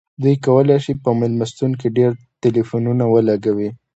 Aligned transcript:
دوی 0.23 0.35
کولی 0.45 0.77
شي 0.83 0.93
په 1.03 1.09
میلمستون 1.19 1.71
کې 1.79 1.87
ډیر 1.97 2.11
ټیلیفونونه 2.41 3.03
ولګوي 3.13 3.69